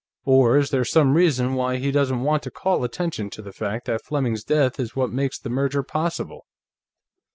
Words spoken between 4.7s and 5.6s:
is what makes the